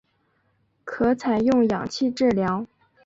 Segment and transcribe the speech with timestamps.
[0.83, 2.65] 可采用氧气治疗。